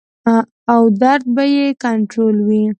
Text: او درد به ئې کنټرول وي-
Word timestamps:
او 0.73 0.81
درد 1.01 1.23
به 1.35 1.43
ئې 1.55 1.67
کنټرول 1.83 2.35
وي- 2.47 2.61